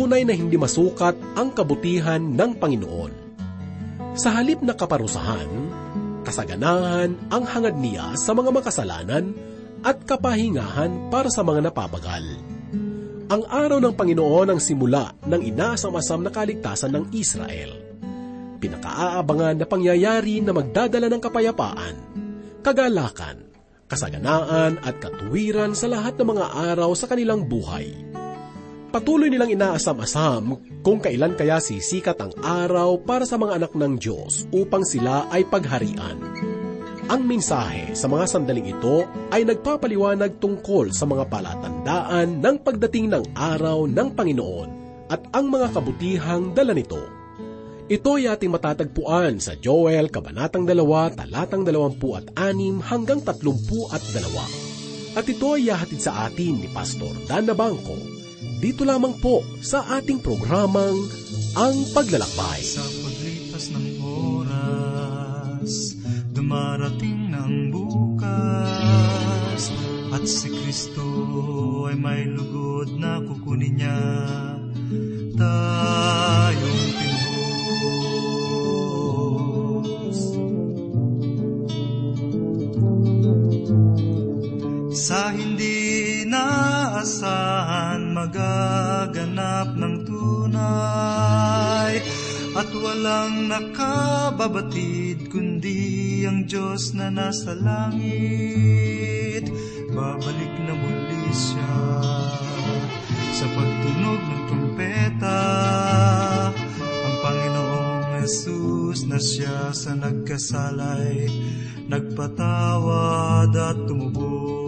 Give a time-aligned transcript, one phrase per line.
[0.00, 3.12] tunay na hindi masukat ang kabutihan ng Panginoon.
[4.16, 5.44] Sa halip na kaparusahan,
[6.24, 9.36] kasaganahan ang hangad niya sa mga makasalanan
[9.84, 12.24] at kapahingahan para sa mga napabagal.
[13.28, 17.76] Ang araw ng Panginoon ang simula ng inaasam-asam na kaligtasan ng Israel.
[18.56, 21.96] Pinakaaabangan na pangyayari na magdadala ng kapayapaan,
[22.64, 23.52] kagalakan,
[23.84, 28.09] kasaganaan at katuwiran sa lahat ng mga araw sa kanilang buhay.
[28.90, 34.50] Patuloy nilang inaasam-asam kung kailan kaya sisikat ang araw para sa mga anak ng Diyos
[34.50, 36.18] upang sila ay pagharian.
[37.06, 43.24] Ang mensahe sa mga sandaling ito ay nagpapaliwanag tungkol sa mga palatandaan ng pagdating ng
[43.38, 44.70] araw ng Panginoon
[45.06, 46.98] at ang mga kabutihang dala nito.
[47.86, 50.74] Ito ay ating matatagpuan sa Joel Kabanatang 2,
[51.14, 52.34] talatang 26
[52.82, 55.14] hanggang 32.
[55.14, 58.19] At ito ay yahatid sa atin ni Pastor Dan Bangko
[58.60, 61.08] dito lamang po sa ating programang
[61.56, 62.60] Ang Paglalakbay.
[62.60, 65.96] Sa paglipas ng oras,
[66.36, 69.72] dumarating ng bukas,
[70.12, 71.08] at si Kristo
[71.88, 73.96] ay may lugod na kukunin niya
[75.40, 77.40] tayong pinuhos.
[84.92, 85.49] Sa hindi
[87.00, 91.96] naasahan magaganap ng tunay.
[92.52, 99.48] At walang nakababatid kundi ang Diyos na nasa langit.
[99.96, 102.04] Babalik na muli siya
[103.32, 105.40] sa pagtunog ng trumpeta
[106.84, 111.26] Ang Panginoong Jesus na siya sa nagkasalay
[111.90, 114.59] Nagpatawad at tumubos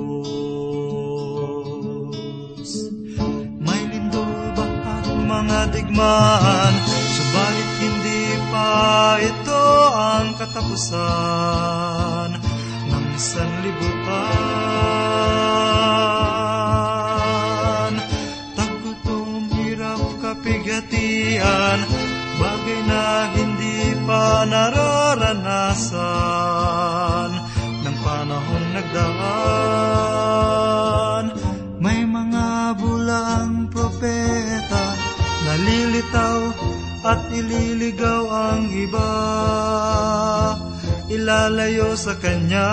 [5.92, 6.74] digmaan
[7.12, 12.32] Subalit hindi pa ito ang katapusan
[12.88, 13.92] Ng sanlibutan
[18.56, 21.84] Tagutom, hirap, kapigatian
[22.40, 24.81] Bagay na hindi pa nararanasan
[36.12, 36.44] Nalilitaw
[37.08, 39.12] at ililigaw ang iba.
[41.08, 42.68] Ilalayo sa Kanya.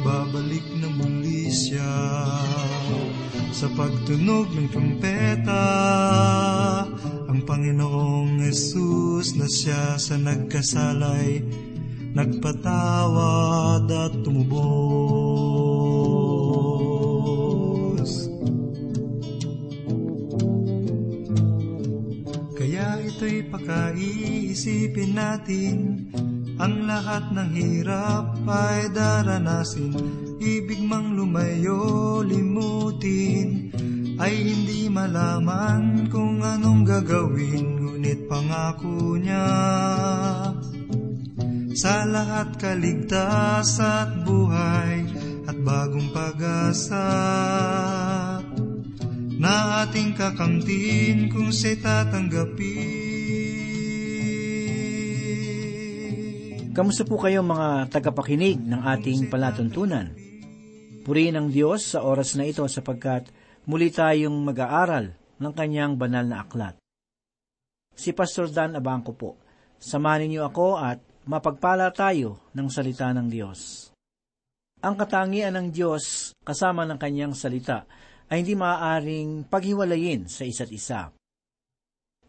[0.00, 1.96] Babalik na muli siya
[3.52, 5.68] Sa pagtunog ng trumpeta.
[7.28, 11.44] Ang Panginoong Yesus na siya sa nagkasalay
[12.16, 14.89] Nagpatawad at tumubos
[24.60, 25.76] pakaiisipin natin
[26.60, 29.96] Ang lahat ng hirap ay daranasin.
[30.36, 33.72] Ibig mang lumayo, limutin.
[34.20, 39.48] Ay hindi malaman kung anong gagawin Ngunit pangako niya.
[41.72, 45.08] Sa lahat kaligtas at buhay
[45.48, 47.08] At bagong pag-asa
[49.40, 53.09] na ating kakamtin kung siya'y tatanggapin.
[56.70, 60.14] Kamusta po kayo mga tagapakinig ng ating palatuntunan?
[61.02, 63.26] Purihin ang Diyos sa oras na ito sapagkat
[63.66, 65.10] muli tayong mag-aaral
[65.42, 66.78] ng kanyang banal na aklat.
[67.98, 69.34] Si Pastor Dan Abangco po.
[69.82, 73.90] Samahan niyo ako at mapagpala tayo ng salita ng Diyos.
[74.78, 77.82] Ang katangian ng Diyos kasama ng kanyang salita
[78.30, 81.10] ay hindi maaaring paghiwalayin sa isa't isa.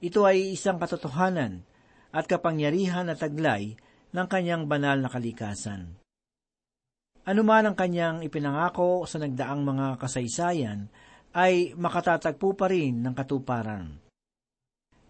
[0.02, 1.62] Ito ay isang katotohanan
[2.10, 3.78] at kapangyarihan na taglay
[4.12, 5.96] ng kanyang banal na kalikasan.
[7.22, 10.90] Ano man ang kanyang ipinangako sa nagdaang mga kasaysayan
[11.38, 14.02] ay makatatagpo pa rin ng katuparan.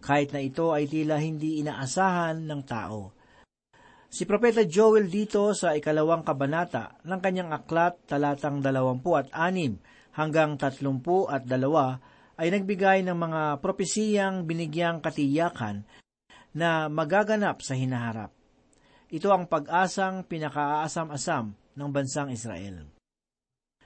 [0.02, 3.14] Kahit na ito ay tila hindi inaasahan ng tao.
[4.12, 9.80] Si Propeta Joel dito sa ikalawang kabanata ng kanyang aklat talatang dalawampu at anim
[10.12, 11.96] hanggang tatlumpu at dalawa
[12.36, 15.88] ay nagbigay ng mga propesiyang binigyang katiyakan
[16.52, 18.41] na magaganap sa hinaharap.
[19.12, 22.88] Ito ang pag-asang pinakaaasam-asam ng bansang Israel.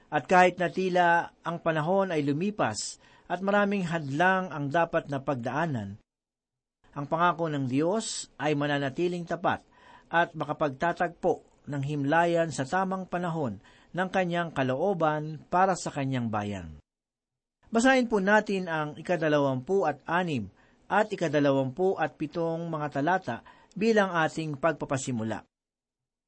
[0.07, 2.95] At kahit na tila ang panahon ay lumipas
[3.27, 5.99] at maraming hadlang ang dapat na pagdaanan,
[6.95, 9.67] ang pangako ng Diyos ay mananatiling tapat
[10.07, 13.59] at makapagtatagpo ng himlayan sa tamang panahon
[13.91, 16.79] ng kanyang kalooban para sa kanyang bayan.
[17.67, 20.47] Basahin po natin ang ikadalawampu at anim
[20.87, 23.43] at ikadalawampu at pitong mga talata
[23.77, 25.45] bilang ating pagpapasimula.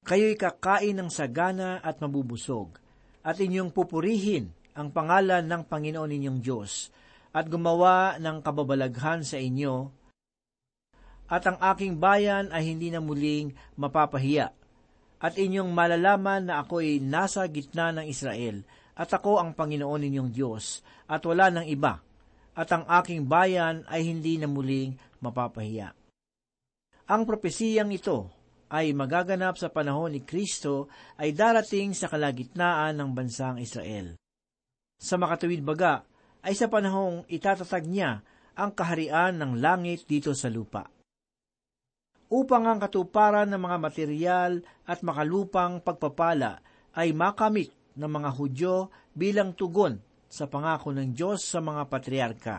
[0.06, 2.78] Kayo'y kakain ng sagana at mabubusog,
[3.26, 6.94] at inyong pupurihin ang pangalan ng Panginoon ninyong Diyos,
[7.34, 9.90] at gumawa ng kababalaghan sa inyo,
[11.30, 14.50] at ang aking bayan ay hindi na muling mapapahiya.
[15.20, 18.64] At inyong malalaman na ako'y nasa gitna ng Israel,
[18.96, 20.80] at ako ang Panginoon ninyong Diyos,
[21.12, 22.00] at wala ng iba,
[22.56, 25.99] at ang aking bayan ay hindi na muling mapapahiya.
[27.10, 28.30] Ang propesiyang ito
[28.70, 34.14] ay magaganap sa panahon ni Kristo ay darating sa kalagitnaan ng bansang Israel.
[35.02, 36.06] Sa makatuwid baga,
[36.46, 38.22] ay sa panahong itatatag niya
[38.54, 40.86] ang kaharian ng langit dito sa lupa.
[42.30, 44.52] Upang ang katuparan ng mga material
[44.86, 46.62] at makalupang pagpapala
[46.94, 49.98] ay makamit ng mga Hudyo bilang tugon
[50.30, 52.58] sa pangako ng Diyos sa mga patriarka.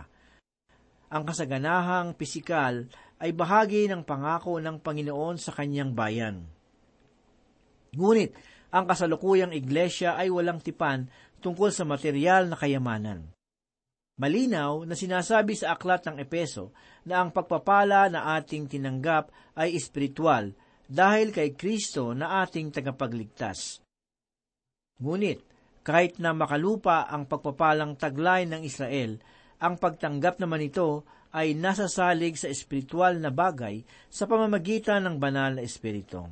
[1.15, 6.49] Ang kasaganahang pisikal ay bahagi ng pangako ng Panginoon sa kanyang bayan.
[7.93, 8.33] Ngunit,
[8.71, 11.11] ang kasalukuyang iglesia ay walang tipan
[11.45, 13.29] tungkol sa material na kayamanan.
[14.21, 16.77] Malinaw na sinasabi sa aklat ng Epeso
[17.09, 20.53] na ang pagpapala na ating tinanggap ay espiritual
[20.85, 23.81] dahil kay Kristo na ating tagapagligtas.
[25.01, 25.41] Ngunit,
[25.81, 29.17] kahit na makalupa ang pagpapalang taglay ng Israel,
[29.57, 35.63] ang pagtanggap naman ito ay nasasalig sa espiritual na bagay sa pamamagitan ng banal na
[35.63, 36.27] espiritu.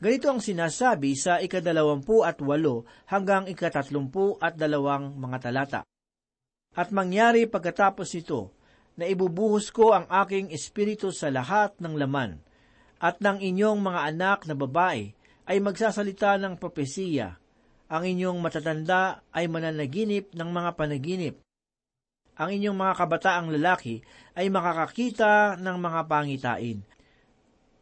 [0.00, 5.80] Ganito ang sinasabi sa ikadalawampu at walo hanggang ikatatlumpu at dalawang mga talata.
[6.72, 8.56] At mangyari pagkatapos nito,
[8.96, 12.40] na ibubuhos ko ang aking espiritu sa lahat ng laman,
[13.00, 15.12] at ng inyong mga anak na babae
[15.48, 17.40] ay magsasalita ng propesiya,
[17.90, 21.34] ang inyong matatanda ay mananaginip ng mga panaginip.
[22.40, 24.00] Ang inyong mga kabataang lalaki
[24.32, 26.80] ay makakakita ng mga pangitain.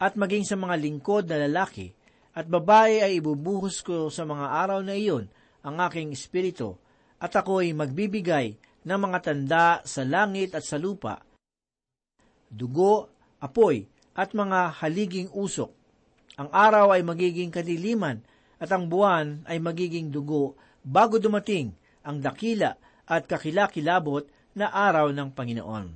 [0.02, 1.94] At maging sa mga lingkod na lalaki
[2.34, 5.30] at babae ay ibubuhos ko sa mga araw na iyon
[5.62, 6.74] ang aking espiritu,
[7.18, 8.54] at ako'y magbibigay
[8.86, 11.18] ng mga tanda sa langit at sa lupa,
[12.46, 13.10] dugo,
[13.42, 13.84] apoy,
[14.14, 15.70] at mga haliging usok.
[16.38, 18.22] Ang araw ay magiging kadiliman
[18.58, 21.74] at ang buwan ay magiging dugo bago dumating
[22.06, 22.74] ang dakila
[23.06, 24.26] at kakilakilabot
[24.58, 25.86] na araw ng Panginoon.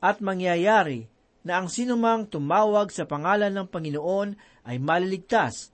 [0.00, 1.04] At mangyayari
[1.44, 4.28] na ang sinumang tumawag sa pangalan ng Panginoon
[4.64, 5.72] ay maliligtas,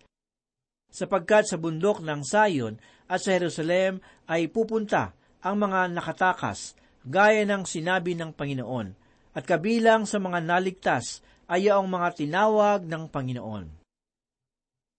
[0.90, 6.74] sapagkat sa bundok ng Sayon at sa Jerusalem ay pupunta ang mga nakatakas,
[7.06, 8.88] gaya ng sinabi ng Panginoon,
[9.36, 13.66] at kabilang sa mga naligtas ay ang mga tinawag ng Panginoon.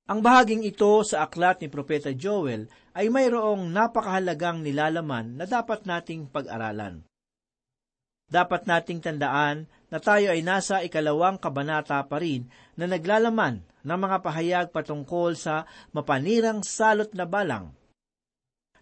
[0.07, 6.31] Ang bahaging ito sa aklat ni Propeta Joel ay mayroong napakahalagang nilalaman na dapat nating
[6.31, 7.03] pag-aralan.
[8.31, 12.47] Dapat nating tandaan na tayo ay nasa ikalawang kabanata pa rin
[12.79, 17.75] na naglalaman ng mga pahayag patungkol sa mapanirang salot na balang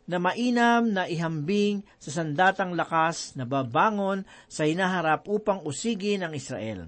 [0.05, 6.85] na mainam na ihambing sa sandatang lakas na babangon sa hinaharap upang usigin ang Israel.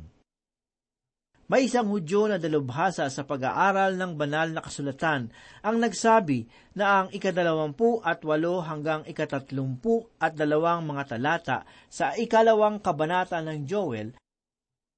[1.47, 5.31] May isang Hudyo na dalubhasa sa pag-aaral ng banal na kasulatan
[5.63, 6.43] ang nagsabi
[6.75, 13.63] na ang ikadalawampu at walo hanggang ikatatlumpu at dalawang mga talata sa ikalawang kabanata ng
[13.63, 14.19] Joel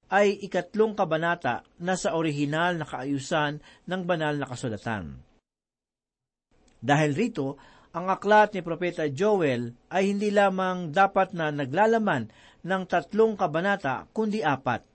[0.10, 5.22] ay ikatlong kabanata na sa orihinal na kaayusan ng banal na kasulatan.
[6.82, 7.62] Dahil rito,
[7.94, 12.25] ang aklat ni Propeta Joel ay hindi lamang dapat na naglalaman
[12.65, 14.88] ng tatlong kabanata kundi apat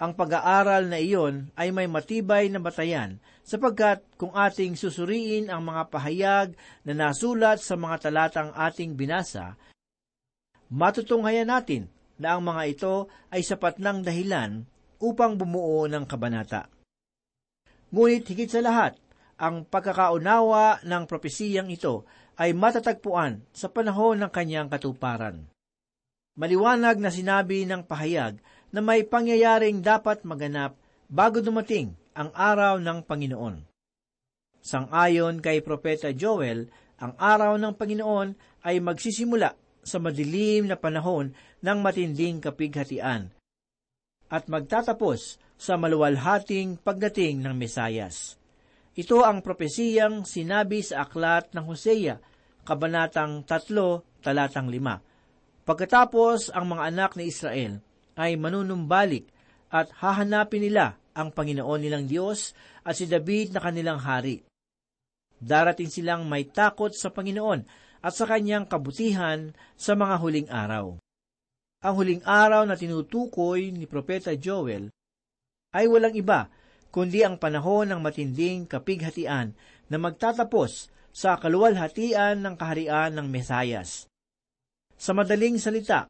[0.00, 5.92] ang pag-aaral na iyon ay may matibay na batayan sapagkat kung ating susuriin ang mga
[5.92, 6.48] pahayag
[6.88, 9.60] na nasulat sa mga talatang ating binasa,
[10.72, 12.94] matutunghayan natin na ang mga ito
[13.28, 14.64] ay sapat ng dahilan
[14.96, 16.72] upang bumuo ng kabanata.
[17.92, 18.96] Ngunit higit sa lahat,
[19.36, 22.08] ang pagkakaunawa ng propesiyang ito
[22.40, 25.44] ay matatagpuan sa panahon ng kanyang katuparan.
[26.40, 28.40] Maliwanag na sinabi ng pahayag
[28.70, 30.78] na may pangyayaring dapat maganap
[31.10, 33.66] bago dumating ang araw ng Panginoon.
[34.60, 38.28] Sangayon kay Propeta Joel, ang araw ng Panginoon
[38.62, 41.32] ay magsisimula sa madilim na panahon
[41.64, 43.32] ng matinding kapighatian
[44.30, 48.38] at magtatapos sa maluwalhating pagdating ng Mesayas.
[48.94, 52.20] Ito ang propesiyang sinabi sa aklat ng Hosea,
[52.62, 55.66] Kabanatang 3, Talatang 5.
[55.66, 57.80] Pagkatapos ang mga anak ni Israel
[58.20, 59.24] ay manunumbalik
[59.72, 62.52] at hahanapin nila ang Panginoon nilang Diyos
[62.84, 64.44] at si David na kanilang hari.
[65.40, 67.64] Darating silang may takot sa Panginoon
[68.04, 71.00] at sa kanyang kabutihan sa mga huling araw.
[71.80, 74.92] Ang huling araw na tinutukoy ni Propeta Joel
[75.72, 76.52] ay walang iba
[76.92, 79.56] kundi ang panahon ng matinding kapighatian
[79.88, 84.04] na magtatapos sa kaluwalhatian ng kaharian ng Mesayas.
[85.00, 86.04] Sa madaling salita,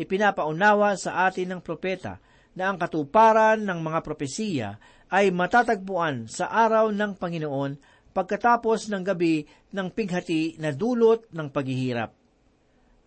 [0.00, 2.16] ipinapaunawa sa atin ng propeta
[2.56, 4.68] na ang katuparan ng mga propesiya
[5.12, 7.76] ay matatagpuan sa araw ng Panginoon
[8.16, 12.10] pagkatapos ng gabi ng pighati na dulot ng paghihirap.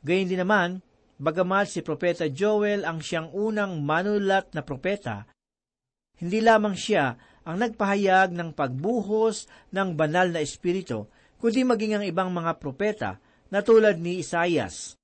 [0.06, 0.80] Gayun din naman,
[1.20, 5.28] bagamat si Propeta Joel ang siyang unang manulat na propeta,
[6.20, 11.08] hindi lamang siya ang nagpahayag ng pagbuhos ng banal na espiritu,
[11.40, 13.20] kundi maging ang ibang mga propeta
[13.52, 14.96] na tulad ni Isayas.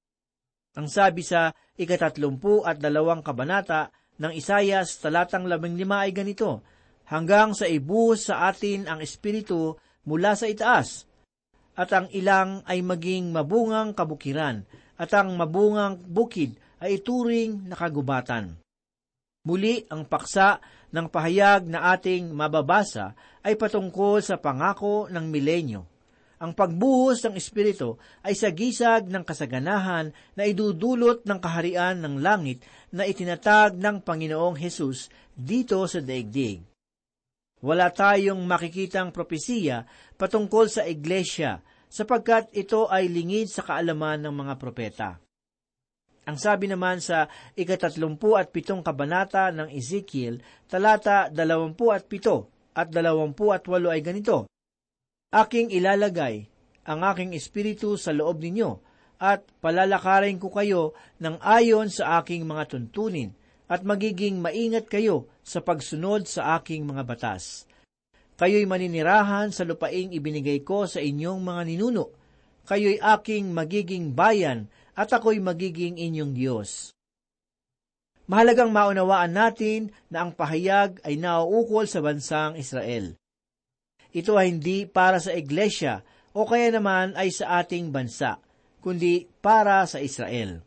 [0.78, 1.50] Ang sabi sa
[1.80, 3.90] ikatatlumpu at dalawang kabanata
[4.22, 6.62] ng Isayas talatang labing lima ay ganito,
[7.10, 9.74] hanggang sa ibuhos sa atin ang espiritu
[10.06, 11.10] mula sa itaas,
[11.74, 14.62] at ang ilang ay maging mabungang kabukiran,
[15.00, 18.60] at ang mabungang bukid ay ituring na kagubatan.
[19.48, 20.60] Muli, ang paksa
[20.94, 25.88] ng pahayag na ating mababasa ay patungkol sa pangako ng milenyo.
[26.40, 32.64] Ang pagbuhos ng Espiritu ay sa gisag ng kasaganahan na idudulot ng kaharian ng langit
[32.96, 36.64] na itinatag ng Panginoong Hesus dito sa daigdig.
[37.60, 39.84] Wala tayong makikitang propesiya
[40.16, 41.60] patungkol sa iglesia
[41.92, 45.20] sapagkat ito ay lingid sa kaalaman ng mga propeta.
[46.24, 47.28] Ang sabi naman sa
[47.58, 50.40] ikatatlumpu at pitong kabanata ng Ezekiel,
[50.72, 54.48] talata dalawampu at pito at dalawampu at walo ay ganito,
[55.30, 56.50] Aking ilalagay
[56.90, 58.82] ang aking espiritu sa loob ninyo
[59.22, 63.38] at palalakarin ko kayo ng ayon sa aking mga tuntunin
[63.70, 67.70] at magiging maingat kayo sa pagsunod sa aking mga batas.
[68.42, 72.10] Kayo'y maninirahan sa lupaing ibinigay ko sa inyong mga ninuno.
[72.66, 74.66] Kayo'y aking magiging bayan
[74.98, 76.90] at ako'y magiging inyong Diyos.
[78.26, 83.14] Mahalagang maunawaan natin na ang pahayag ay nauukol sa bansang Israel.
[84.10, 86.02] Ito ay hindi para sa iglesia
[86.34, 88.42] o kaya naman ay sa ating bansa,
[88.82, 90.66] kundi para sa Israel.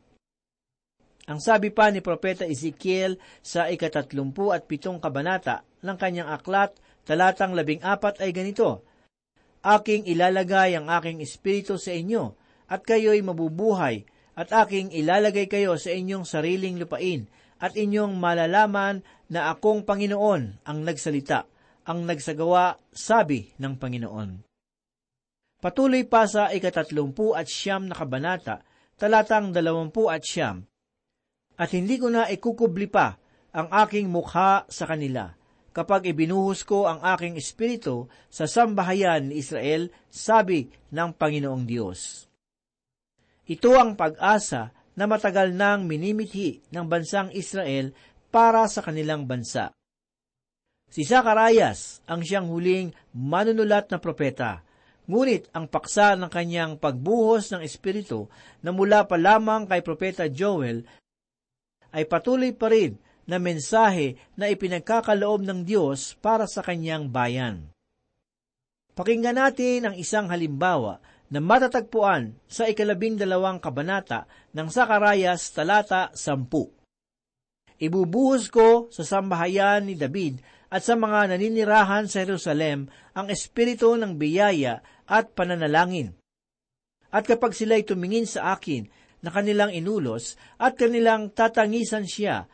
[1.30, 6.75] Ang sabi pa ni Propeta Ezekiel sa ikatatlumpu at pitong kabanata ng kanyang aklat,
[7.06, 8.82] talatang labing apat ay ganito,
[9.62, 12.34] Aking ilalagay ang aking espiritu sa inyo,
[12.66, 14.02] at kayo'y mabubuhay,
[14.34, 17.30] at aking ilalagay kayo sa inyong sariling lupain,
[17.62, 21.46] at inyong malalaman na akong Panginoon ang nagsalita,
[21.87, 24.31] ang nagsagawa, sabi ng Panginoon.
[25.62, 28.67] Patuloy pa sa ikatatlumpu at siyam na kabanata,
[28.99, 30.67] talatang dalawampu at siyam,
[31.59, 33.15] at hindi ko na ikukubli pa
[33.55, 35.31] ang aking mukha sa kanila
[35.73, 42.29] kapag ibinuhos ko ang aking espiritu sa sambahayan ni Israel, sabi ng Panginoong Diyos.
[43.49, 47.97] Ito ang pag-asa na matagal nang minimithi ng bansang Israel
[48.29, 49.73] para sa kanilang bansa.
[50.92, 54.61] Si Zacarias ang siyang huling manunulat na propeta,
[55.08, 58.28] ngunit ang paksa ng kanyang pagbuhos ng Espiritu
[58.61, 60.84] na mula pa lamang kay Propeta Joel
[61.96, 67.72] ay patuloy pa rin na mensahe na ipinagkakaloob ng Diyos para sa kanyang bayan.
[68.92, 71.00] Pakinggan natin ang isang halimbawa
[71.32, 76.68] na matatagpuan sa ikalabing dalawang kabanata ng Sakarayas talata sampu.
[77.80, 84.17] Ibubuhos ko sa sambahayan ni David at sa mga naninirahan sa Jerusalem ang espiritu ng
[84.17, 86.17] biyaya at pananalangin.
[87.12, 88.88] At kapag sila'y tumingin sa akin
[89.21, 92.49] na kanilang inulos at kanilang tatangisan siya,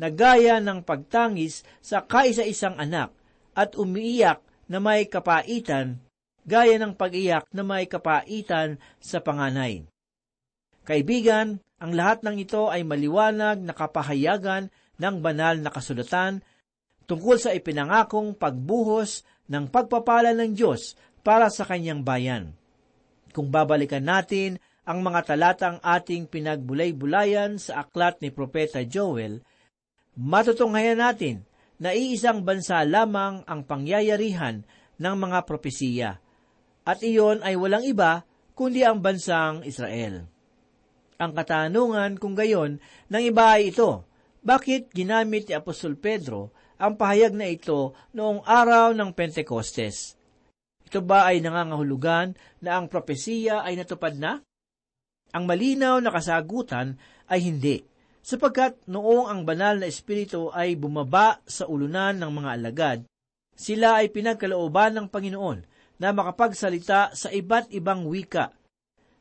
[0.00, 3.12] na gaya ng pagtangis sa kaisa-isang anak
[3.52, 4.40] at umiiyak
[4.72, 6.00] na may kapaitan,
[6.48, 9.84] gaya ng pag-iyak na may kapaitan sa panganay.
[10.88, 16.40] Kaibigan, ang lahat ng ito ay maliwanag na kapahayagan ng banal na kasulatan
[17.10, 20.94] tungkol sa ipinangakong pagbuhos ng pagpapala ng Diyos
[21.26, 22.54] para sa kanyang bayan.
[23.34, 29.42] Kung babalikan natin ang mga talatang ating pinagbulay-bulayan sa aklat ni Propeta Joel,
[30.14, 31.42] matutunghayan natin
[31.82, 34.62] na iisang bansa lamang ang pangyayarihan
[35.02, 36.22] ng mga propesiya,
[36.86, 38.22] at iyon ay walang iba
[38.54, 40.30] kundi ang bansang Israel.
[41.18, 42.78] Ang katanungan kung gayon
[43.10, 44.06] ng iba ay ito,
[44.40, 50.16] bakit ginamit ni Apostol Pedro ang pahayag na ito noong araw ng Pentecostes?
[50.88, 52.32] Ito ba ay nangangahulugan
[52.64, 54.40] na ang propesiya ay natupad na?
[55.36, 56.96] Ang malinaw na kasagutan
[57.28, 57.84] ay hindi,
[58.24, 62.98] sapagkat noong ang banal na espiritu ay bumaba sa ulunan ng mga alagad,
[63.54, 65.58] sila ay pinagkalooban ng Panginoon
[66.00, 68.56] na makapagsalita sa iba't ibang wika.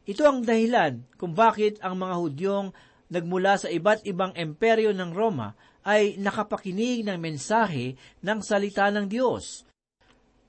[0.08, 2.68] Ito ang dahilan kung bakit ang mga Hudyong
[3.12, 5.54] nagmula sa iba't ibang emperyo ng Roma
[5.86, 9.64] ay nakapakinig ng mensahe ng salita ng Diyos.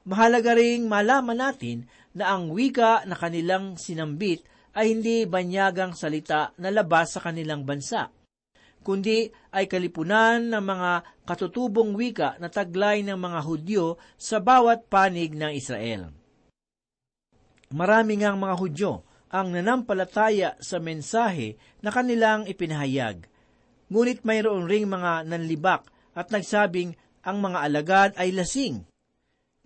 [0.09, 4.43] Mahalaga ring malaman natin na ang wika na kanilang sinambit
[4.75, 8.11] ay hindi banyagang salita na labas sa kanilang bansa,
[8.83, 10.91] kundi ay kalipunan ng mga
[11.27, 13.85] katutubong wika na taglay ng mga Hudyo
[14.19, 16.11] sa bawat panig ng Israel.
[17.71, 18.93] Marami ngang mga Hudyo
[19.31, 21.55] ang nanampalataya sa mensahe
[21.87, 23.30] na kanilang ipinahayag.
[23.91, 26.95] Ngunit mayroon ring mga nanlibak at nagsabing
[27.27, 28.87] ang mga alagad ay lasing.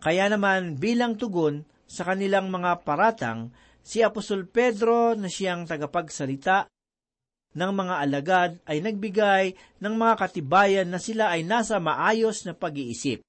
[0.00, 3.52] Kaya naman bilang tugon sa kanilang mga paratang,
[3.84, 6.66] si Apostol Pedro na siyang tagapagsalita
[7.54, 9.44] ng mga alagad ay nagbigay
[9.78, 13.22] ng mga katibayan na sila ay nasa maayos na pag-iisip.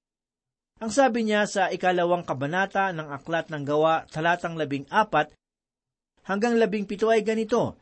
[0.76, 5.32] Ang sabi niya sa ikalawang kabanata ng Aklat ng Gawa, talatang labing apat,
[6.28, 7.80] hanggang labing pito ay ganito,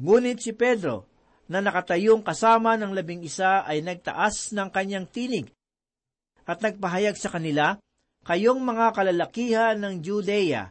[0.00, 1.11] Ngunit si Pedro,
[1.52, 5.52] na nakatayong kasama ng labing isa ay nagtaas ng kanyang tinig
[6.48, 7.76] at nagpahayag sa kanila,
[8.22, 10.70] Kayong mga kalalakihan ng Judea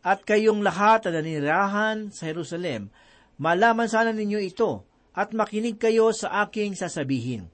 [0.00, 2.88] at kayong lahat na nanirahan sa Jerusalem,
[3.36, 7.52] malaman sana ninyo ito at makinig kayo sa aking sasabihin.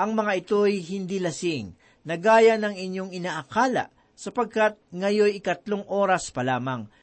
[0.00, 1.76] Ang mga ito'y hindi lasing,
[2.08, 6.88] na gaya ng inyong inaakala, sapagkat ngayoy ikatlong oras pa lamang–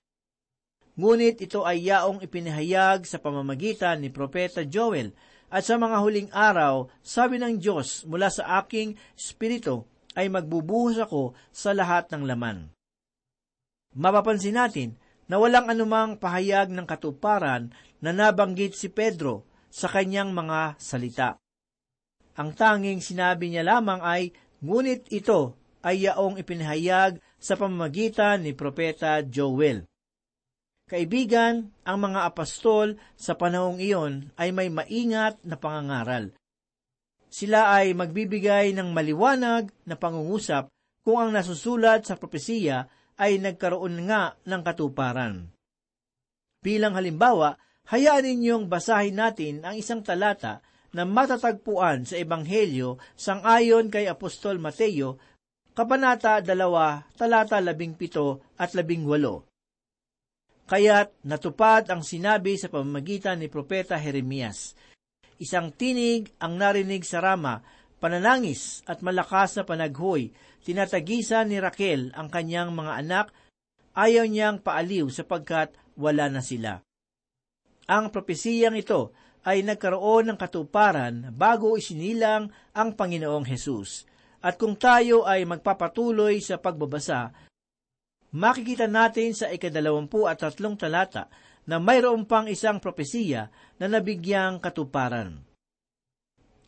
[0.97, 5.13] Ngunit ito ay yaong ipinahayag sa pamamagitan ni Propeta Joel
[5.47, 9.85] at sa mga huling araw, sabi ng Diyos mula sa aking spirito
[10.17, 12.73] ay magbubuhos ako sa lahat ng laman.
[13.93, 14.97] Mapapansin natin
[15.29, 17.69] na walang anumang pahayag ng katuparan
[18.01, 21.37] na nabanggit si Pedro sa kanyang mga salita.
[22.41, 24.33] Ang tanging sinabi niya lamang ay,
[24.65, 25.53] ngunit ito
[25.85, 29.85] ay yaong ipinahayag sa pamamagitan ni Propeta Joel.
[30.87, 36.31] Kaibigan, ang mga apostol sa panahong iyon ay may maingat na pangangaral.
[37.27, 40.71] Sila ay magbibigay ng maliwanag na pangungusap
[41.03, 42.87] kung ang nasusulat sa propesiya
[43.19, 45.51] ay nagkaroon nga ng katuparan.
[46.63, 47.59] Bilang halimbawa,
[47.91, 50.63] hayaan ninyong basahin natin ang isang talata
[50.95, 55.19] na matatagpuan sa Ebanghelyo sang ayon kay Apostol Mateo,
[55.75, 59.46] Kabanata 2, talata 17 at 18.
[60.67, 64.75] Kaya't natupad ang sinabi sa pamamagitan ni Propeta Jeremias.
[65.39, 67.63] Isang tinig ang narinig sa Rama,
[68.03, 70.35] pananangis at malakas na panaghoy,
[70.67, 73.31] tinatagisan ni Raquel ang kanyang mga anak,
[73.95, 76.83] ayaw niyang paaliw sapagkat wala na sila.
[77.87, 79.15] Ang propesiyang ito
[79.47, 84.03] ay nagkaroon ng katuparan bago isinilang ang Panginoong Hesus.
[84.43, 87.46] At kung tayo ay magpapatuloy sa pagbabasa,
[88.37, 91.25] makikita natin sa ikadalawampu at tatlong talata
[91.65, 93.49] na mayroon pang isang propesiya
[93.81, 95.41] na nabigyang katuparan.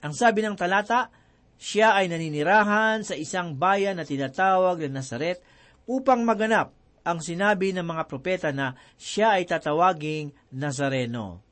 [0.01, 1.13] Ang sabi ng talata,
[1.59, 5.39] siya ay naninirahan sa isang bayan na tinatawag na Nazaret
[5.85, 6.73] upang maganap
[7.05, 11.43] ang sinabi ng mga propeta na siya ay tatawaging Nazareno.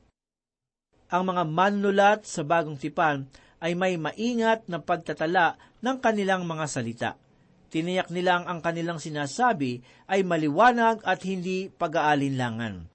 [1.07, 3.27] Ang mga manulat sa bagong tipan
[3.63, 7.11] ay may maingat na pagtatala ng kanilang mga salita–
[7.67, 12.87] Tiniyak nilang ang kanilang sinasabi ay maliwanag at hindi pag-aalinlangan.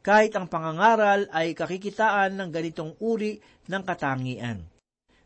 [0.00, 4.62] Kahit ang pangangaral ay kakikitaan ng ganitong uri ng katangian.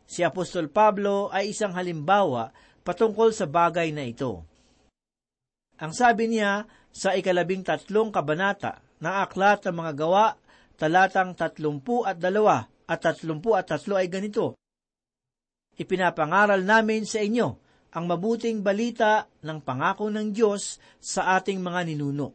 [0.05, 2.51] Si Apostol Pablo ay isang halimbawa
[2.83, 4.43] patungkol sa bagay na ito.
[5.79, 10.27] Ang sabi niya sa ikalabing tatlong kabanata ng Aklat ng mga Gawa,
[10.75, 14.57] talatang tatlumpu at dalawa at tatlumpu at tatlo ay ganito,
[15.75, 17.64] Ipinapangaral namin sa inyo
[17.95, 22.35] ang mabuting balita ng pangako ng Diyos sa ating mga ninuno.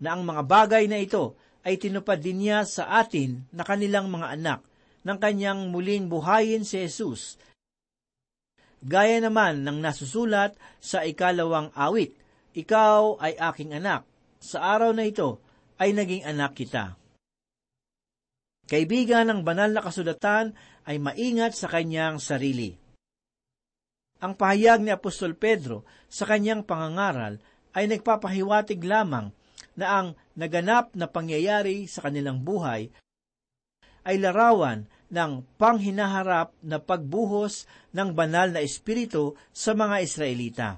[0.00, 4.32] Na ang mga bagay na ito ay tinupad din niya sa atin na kanilang mga
[4.32, 4.60] anak
[5.04, 7.36] ng kanyang muling buhayin si Jesus.
[8.84, 12.16] Gaya naman ng nasusulat sa ikalawang awit,
[12.54, 14.06] Ikaw ay aking anak,
[14.38, 15.40] sa araw na ito
[15.80, 16.94] ay naging anak kita.
[18.70, 20.54] Kaibigan ng banal na kasulatan
[20.86, 22.83] ay maingat sa kanyang sarili.
[24.24, 27.36] Ang pahayag ni Apostol Pedro sa kanyang pangangaral
[27.76, 29.28] ay nagpapahiwatig lamang
[29.76, 32.88] na ang naganap na pangyayari sa kanilang buhay
[34.08, 40.68] ay larawan ng panghinaharap na pagbuhos ng banal na espiritu sa mga Israelita.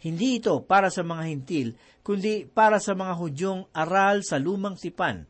[0.00, 1.68] Hindi ito para sa mga hintil,
[2.02, 5.28] kundi para sa mga Hudyong aral sa lumang tipan.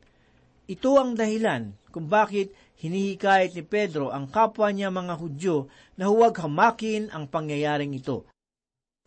[0.70, 5.68] Ito ang dahilan kung bakit hinihikayat ni Pedro ang kapwa niya mga Hudyo
[6.00, 8.24] na huwag hamakin ang pangyayaring ito,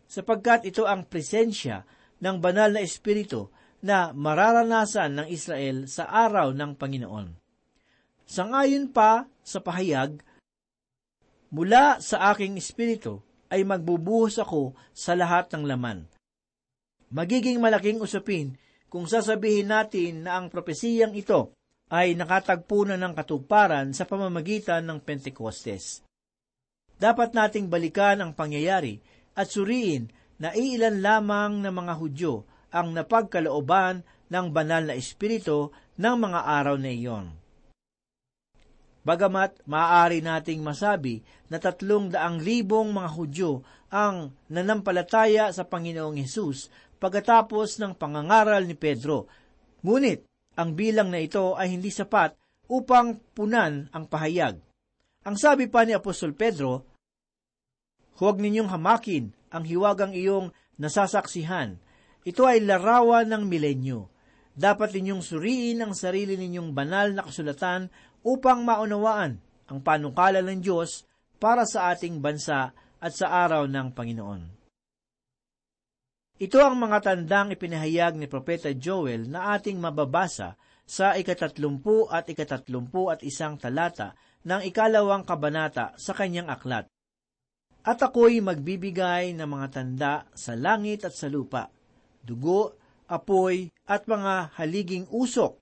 [0.06, 1.82] sapagkat ito ang presensya
[2.22, 3.50] ng banal na espiritu
[3.82, 7.26] na mararanasan ng Israel sa araw ng Panginoon.
[8.24, 10.22] Sangayon pa sa pahayag,
[11.52, 13.20] mula sa aking espiritu
[13.52, 16.08] ay magbubuhos ako sa lahat ng laman.
[17.12, 18.56] Magiging malaking usapin
[18.88, 21.52] kung sasabihin natin na ang propesiyang ito
[21.94, 26.02] ay nakatagpo na ng katuparan sa pamamagitan ng Pentecostes.
[26.98, 28.98] Dapat nating balikan ang pangyayari
[29.38, 30.10] at suriin
[30.42, 32.34] na iilan lamang ng mga Hudyo
[32.74, 37.30] ang napagkalooban ng banal na espiritu ng mga araw na iyon.
[39.06, 43.62] Bagamat maaari nating masabi na tatlong daang libong mga Hudyo
[43.94, 49.30] ang nanampalataya sa Panginoong Hesus pagkatapos ng pangangaral ni Pedro,
[49.86, 52.34] ngunit ang bilang na ito ay hindi sapat
[52.70, 54.58] upang punan ang pahayag.
[55.24, 56.84] Ang sabi pa ni Apostol Pedro,
[58.14, 61.82] Huwag ninyong hamakin ang hiwagang iyong nasasaksihan.
[62.22, 64.06] Ito ay larawan ng milenyo.
[64.54, 67.90] Dapat ninyong suriin ang sarili ninyong banal na kasulatan
[68.22, 71.02] upang maunawaan ang panukala ng Diyos
[71.42, 72.70] para sa ating bansa
[73.02, 74.63] at sa araw ng Panginoon.
[76.34, 83.06] Ito ang mga tandang ipinahayag ni Propeta Joel na ating mababasa sa ikatatlumpu at ikatatlumpu
[83.06, 86.90] at isang talata ng ikalawang kabanata sa kanyang aklat.
[87.86, 91.70] At ako'y magbibigay ng mga tanda sa langit at sa lupa,
[92.18, 95.54] dugo, apoy, at mga haliging usok.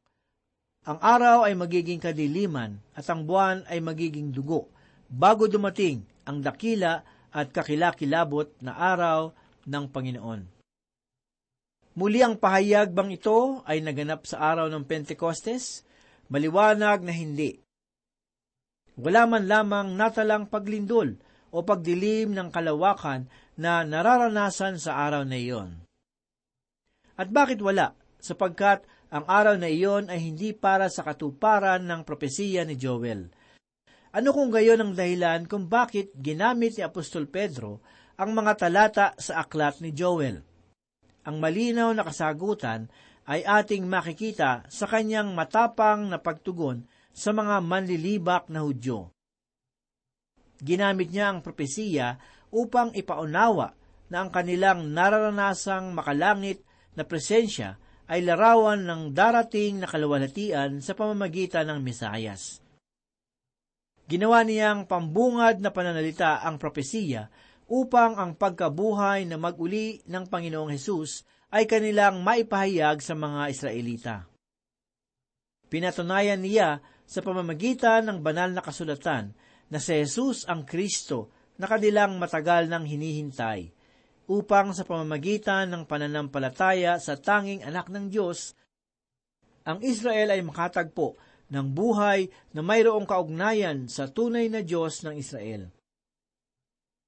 [0.88, 4.72] Ang araw ay magiging kadiliman at ang buwan ay magiging dugo,
[5.04, 9.36] bago dumating ang dakila at kakilakilabot na araw
[9.68, 10.51] ng Panginoon.
[11.92, 15.84] Muli ang pahayag bang ito ay naganap sa araw ng Pentecostes?
[16.32, 17.60] Maliwanag na hindi.
[18.96, 21.20] Wala man lamang natalang paglindol
[21.52, 23.28] o pagdilim ng kalawakan
[23.60, 25.84] na nararanasan sa araw na iyon.
[27.20, 27.92] At bakit wala?
[28.16, 33.28] Sapagkat ang araw na iyon ay hindi para sa katuparan ng propesiya ni Joel.
[34.16, 37.84] Ano kung gayon ang dahilan kung bakit ginamit ni Apostol Pedro
[38.16, 40.51] ang mga talata sa aklat ni Joel?
[41.22, 42.90] Ang malinaw na kasagutan
[43.30, 46.82] ay ating makikita sa kanyang matapang na pagtugon
[47.14, 49.14] sa mga manlilibak na Hudyo.
[50.58, 52.18] Ginamit niya ang propesiya
[52.50, 53.74] upang ipaunawa
[54.10, 56.62] na ang kanilang nararanasang makalangit
[56.98, 57.78] na presensya
[58.10, 62.60] ay larawan ng darating na kalawalatian sa pamamagitan ng Mesayas.
[64.10, 67.32] Ginawa niyang pambungad na pananalita ang propesiya
[67.72, 74.14] upang ang pagkabuhay na maguli ng Panginoong Hesus ay kanilang maipahayag sa mga Israelita.
[75.72, 79.32] Pinatunayan niya sa pamamagitan ng banal na kasulatan
[79.72, 83.72] na si Jesus ang Kristo na kanilang matagal nang hinihintay,
[84.28, 88.52] upang sa pamamagitan ng pananampalataya sa tanging anak ng Diyos,
[89.64, 91.16] ang Israel ay makatagpo
[91.48, 95.72] ng buhay na mayroong kaugnayan sa tunay na Diyos ng Israel.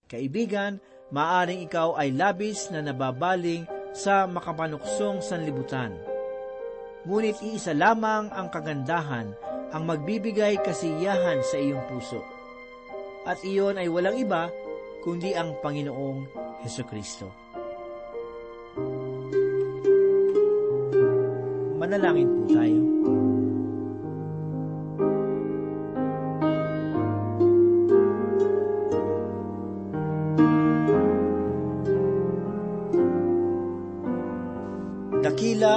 [0.09, 0.79] Kaibigan,
[1.11, 3.65] maaring ikaw ay labis na nababaling
[3.95, 5.95] sa makapanuksong sanlibutan.
[7.05, 9.33] Ngunit iisa lamang ang kagandahan
[9.75, 12.23] ang magbibigay kasiyahan sa iyong puso
[13.25, 14.53] at iyon ay walang iba
[15.01, 16.29] kundi ang Panginoong
[16.65, 17.29] Heso Kristo.
[21.81, 22.81] Manalangin po tayo.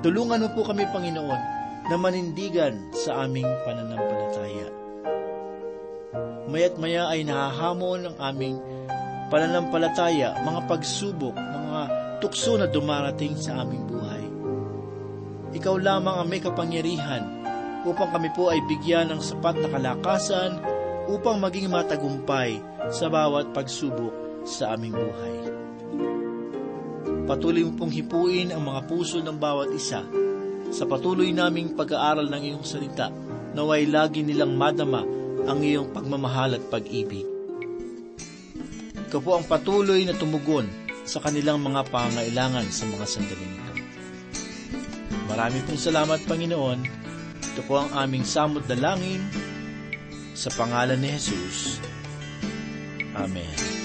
[0.00, 1.42] Tulungan mo po kami, Panginoon,
[1.88, 4.78] na manindigan sa aming pananampalataya
[6.48, 8.56] maya't maya ay nahahamon ang aming
[9.28, 11.80] pananampalataya, mga pagsubok, mga
[12.24, 14.24] tukso na dumarating sa aming buhay.
[15.52, 17.24] Ikaw lamang ang may kapangyarihan
[17.84, 20.56] upang kami po ay bigyan ng sapat na kalakasan
[21.08, 22.58] upang maging matagumpay
[22.88, 25.36] sa bawat pagsubok sa aming buhay.
[27.28, 30.00] Patuloy mo pong hipuin ang mga puso ng bawat isa
[30.72, 33.12] sa patuloy naming pag-aaral ng iyong salita
[33.52, 35.04] naway lagi nilang madama
[35.44, 37.28] ang iyong pagmamahal at pag-ibig.
[39.08, 40.68] Ikaw po ang patuloy na tumugon
[41.08, 43.72] sa kanilang mga pangailangan sa mga sandaling ito.
[45.28, 46.80] Marami pong salamat, Panginoon.
[47.40, 49.24] Ito po ang aming samot dalangin
[50.36, 51.80] sa pangalan ni Jesus.
[53.16, 53.77] Amen.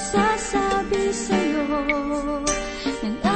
[0.00, 1.64] Lang nang sasabi sa'yo.
[3.04, 3.29] Ng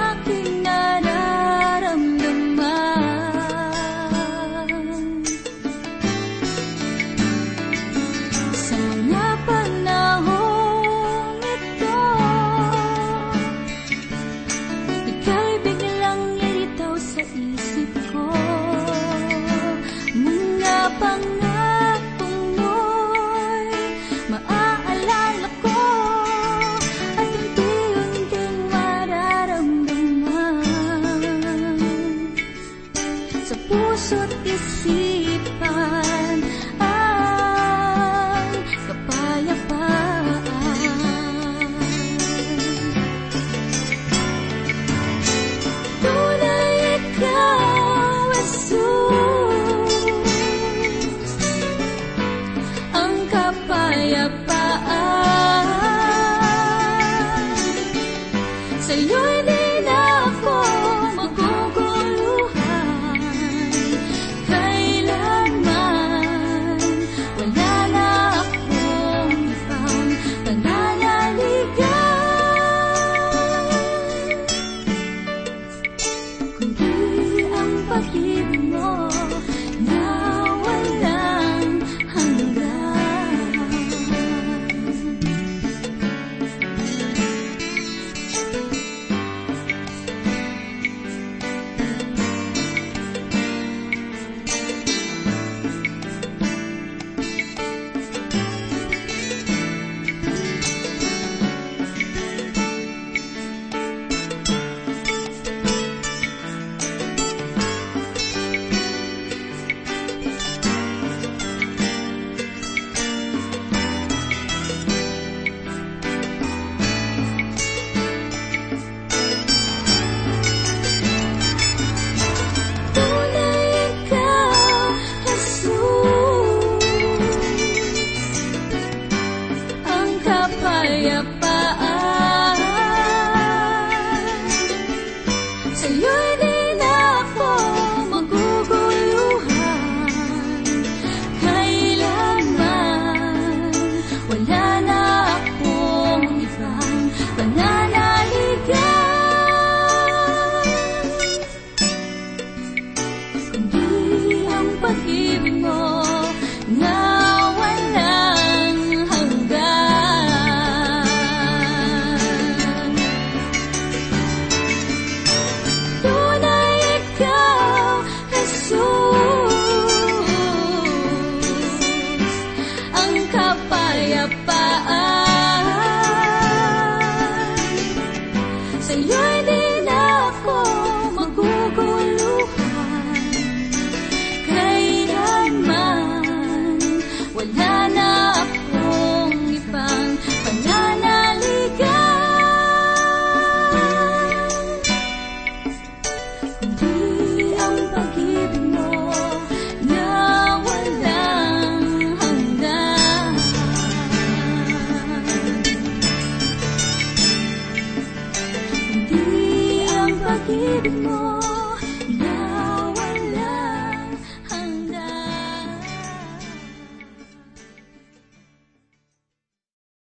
[54.15, 54.44] up